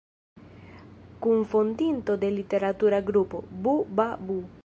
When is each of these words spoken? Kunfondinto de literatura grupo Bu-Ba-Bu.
Kunfondinto 1.25 2.11
de 2.21 2.29
literatura 2.39 2.97
grupo 3.09 3.37
Bu-Ba-Bu. 3.63 4.39